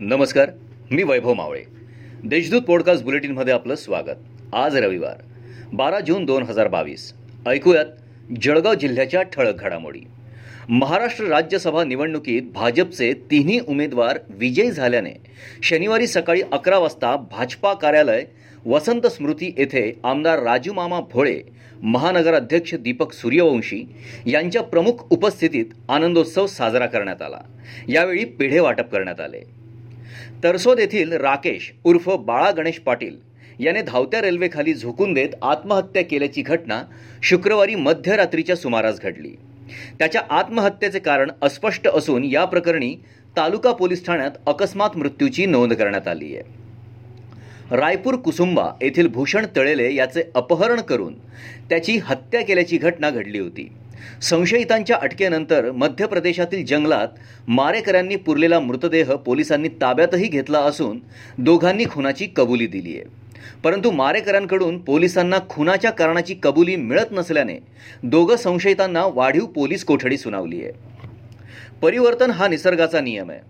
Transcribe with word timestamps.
नमस्कार 0.00 0.50
मी 0.90 1.02
वैभव 1.02 1.34
मावळे. 1.34 1.62
देशदूत 2.24 2.62
पॉडकास्ट 2.62 3.04
बुलेटिनमध्ये 3.04 3.54
आपलं 3.54 3.74
स्वागत. 3.74 4.54
आज 4.54 4.76
रविवार 4.76 5.22
बारा 5.72 6.00
जून 6.00 6.24
दोन 6.24 6.42
हजार 6.42 6.68
बावीस. 6.68 7.12
ऐकूयात 7.46 7.84
जळगाव 8.42 8.74
जिल्ह्याच्या 8.74 9.22
ठळक 9.22 9.54
घडामोडी. 9.60 10.00
महाराष्ट्र 10.68 11.24
राज्यसभा 11.24 11.84
निवडणुकीत 11.84 12.42
भाजपचे 12.42 13.12
तिन्ही 13.12 13.60
उमेदवार 13.68 14.18
विजयी 14.28 14.70
झाल्याने 14.70 15.12
शनिवारी 15.62 16.06
सकाळी 16.06 16.42
अकरा 16.52 16.78
वाजता 16.78 17.16
भाजपा 17.16 17.74
कार्यालय 17.74 18.24
वसंत 18.66 19.06
स्मृती 19.06 19.54
येथे 19.58 20.00
आमदार 20.04 20.42
राजूमामा 20.42 21.00
भोळे 21.00 21.40
महानगराध्यक्ष 21.82 22.74
दीपक 22.74 23.12
सूर्यवंशी 23.12 23.84
यांच्या 24.26 24.62
प्रमुख 24.62 24.92
उपस्थितीत 25.10 25.66
आनंदोत्सव 25.88 26.46
साजरा 26.46 26.86
करण्यात 26.86 27.22
आला. 27.22 27.40
यावेळी 27.88 28.24
पेढे 28.24 28.60
वाटप 28.60 28.90
करण्यात 28.90 29.20
आले. 29.20 29.59
तरसोद 30.44 30.80
येथील 30.80 31.12
राकेश 31.12 31.72
उर्फ 31.84 32.10
बाळा 32.10 32.50
गणेश 32.50 32.78
पाटील 32.78 33.16
याने 33.58 33.82
धावत्या 33.82 34.20
रेल्वेखाली 34.22 34.74
झोकून 34.74 35.12
देत 35.12 35.28
आत्महत्या 35.42 36.04
केल्याची 36.04 36.42
घटना 36.42 36.82
शुक्रवारी 37.22 37.74
मध्यरात्रीच्या 37.74 38.56
सुमारास 38.56 39.00
घडली. 39.00 39.34
त्याच्या 39.98 40.22
आत्महत्येचे 40.30 40.98
कारण 40.98 41.30
अस्पष्ट 41.42 41.88
असून 41.88 42.24
या 42.24 42.44
प्रकरणी 42.44 42.94
तालुका 43.36 43.72
पोलीस 43.72 44.06
ठाण्यात 44.06 44.30
अकस्मात 44.46 44.96
मृत्यूची 44.96 45.46
नोंद 45.46 45.72
करण्यात 45.72 46.08
आली 46.08 46.34
आहे. 46.36 46.59
रायपूर 47.70 48.16
कुसुंबा 48.16 48.70
येथील 48.82 49.06
भूषण 49.08 49.46
तळेले 49.56 49.94
याचे 49.94 50.22
अपहरण 50.34 50.80
करून 50.80 51.14
त्याची 51.68 51.96
हत्या 51.96 52.44
केल्याची 52.44 52.78
घटना 52.78 53.10
घडली 53.10 53.38
होती. 53.38 53.72
संशयितांच्या 54.22 54.96
अटकेनंतर 55.02 55.70
मध्य 55.70 56.06
प्रदेशातील 56.06 56.64
जंगलात 56.64 57.08
मारेकऱ्यांनी 57.48 58.16
पुरलेला 58.16 58.60
मृतदेह 58.60 59.14
पोलिसांनी 59.14 59.68
ताब्यातही 59.68 60.28
घेतला 60.28 60.58
असून 60.58 61.00
दोघांनी 61.38 61.84
खुनाची 61.84 62.26
कबुली 62.36 62.66
दिली 62.66 62.96
आहे. 62.96 63.04
परंतु 63.64 63.90
मारेकऱ्यांकडून 63.90 64.78
पोलिसांना 64.78 65.36
खुनाच्या 65.48 65.90
कारणाची 65.90 66.34
कबुली 66.42 66.76
मिळत 66.76 67.06
नसल्याने 67.10 67.58
दोघं 68.02 68.36
संशयितांना 68.36 69.04
वाढीव 69.06 69.46
पोलीस 69.46 69.84
कोठडी 69.84 70.18
सुनावली 70.18 70.64
आहे. 70.64 70.72
परिवर्तन 71.82 72.30
हा 72.30 72.48
निसर्गाचा 72.48 73.00
नियम 73.00 73.30
आहे. 73.30 73.40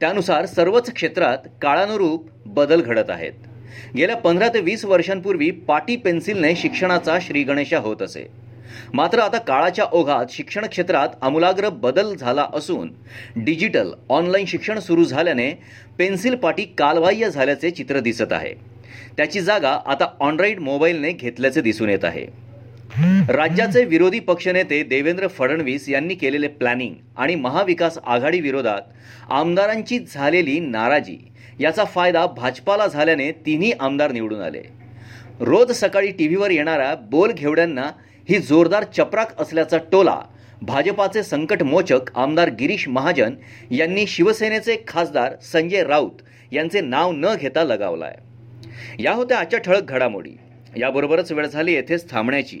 त्यानुसार 0.00 0.46
सर्वच 0.46 0.92
क्षेत्रात 0.94 1.38
काळानुरूप 1.62 2.28
बदल 2.46 2.80
घडत 2.80 3.10
आहेत. 3.10 3.32
गेल्या 3.96 4.16
पंधरा 4.16 4.48
ते 4.48 4.60
वीस 4.60 4.84
वर्षांपूर्वी 4.84 5.50
पाटी 5.50 5.96
पेन्सिलने 5.96 6.54
शिक्षणाचा 6.56 7.18
श्रीगणेशा 7.22 7.78
होत 7.78 8.02
असे. 8.02 8.26
मात्र 8.94 9.18
आता 9.18 9.38
काळाच्या 9.38 9.84
ओघात 9.92 10.26
शिक्षण 10.30 10.66
क्षेत्रात 10.66 11.08
आमूलाग्र 11.22 11.68
बदल 11.68 12.14
झाला 12.14 12.46
असून 12.54 12.90
डिजिटल 13.36 13.90
ऑनलाईन 14.08 14.46
शिक्षण 14.46 14.78
सुरू 14.78 15.04
झाल्याने 15.04 15.50
पेन्सिल 15.98 16.34
पाटी 16.34 16.64
कालबाह्य 16.78 17.30
झाल्याचे 17.30 17.70
चित्र 17.70 18.00
दिसत 18.00 18.32
आहे. 18.32 18.54
त्याची 19.16 19.40
जागा 19.40 19.78
आता 19.86 20.06
ऑनराईड 20.20 20.60
मोबाईलने 20.60 21.12
घेतल्याचे 21.12 21.60
दिसून 21.60 21.90
येत 21.90 22.04
आहे. 22.04 22.26
राज्याचे 22.98 23.84
विरोधी 23.84 24.18
पक्षनेते 24.20 24.82
देवेंद्र 24.82 25.26
फडणवीस 25.26 25.88
यांनी 25.88 26.14
केलेले 26.14 26.48
प्लॅनिंग 26.48 26.94
आणि 27.16 27.34
महाविकास 27.34 27.98
आघाडी 28.06 28.40
विरोधात 28.40 28.82
आमदारांची 29.30 29.98
झालेली 29.98 30.58
नाराजी 30.60 31.16
याचा 31.60 31.84
फायदा 31.84 32.26
भाजपाला 32.26 32.86
झाल्याने 32.86 33.30
तिन्ही 33.46 33.72
आमदार 33.80 34.12
निवडून 34.12 34.40
आले. 34.40 34.62
रोज 35.40 35.72
सकाळी 35.72 36.10
टी 36.10 36.26
व्हीवर 36.26 36.50
येणाऱ्या 36.50 36.94
बोल 37.10 37.32
घेवड्यांना 37.32 37.90
ही 38.28 38.38
जोरदार 38.38 38.84
चपराक 38.96 39.40
असल्याचा 39.40 39.78
टोला 39.92 40.20
भाजपाचे 40.62 41.22
संकटमोचक 41.22 42.10
आमदार 42.14 42.50
गिरीश 42.50 42.88
महाजन 42.88 43.34
यांनी 43.70 44.06
शिवसेनेचे 44.06 44.76
खासदार 44.88 45.34
संजय 45.42 45.84
राऊत 45.84 46.22
यांचे 46.52 46.80
नाव 46.80 47.12
न 47.12 47.34
घेता 47.40 47.64
लगावलाय. 47.64 48.16
या 48.98 49.12
होत्या 49.12 49.38
आजच्या 49.38 49.60
ठळक 49.60 49.82
घडामोडी. 49.82 50.36
याबरोबरच 50.76 51.32
वेळ 51.32 51.46
झाली 51.46 51.72
येथेच 51.72 52.10
थांबण्याची. 52.10 52.60